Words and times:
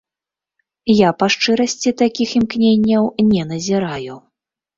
Я, 0.91 1.09
па 1.19 1.27
шчырасці, 1.35 1.89
такіх 2.01 2.29
імкненняў 2.41 3.03
не 3.29 3.43
назіраю. 3.53 4.19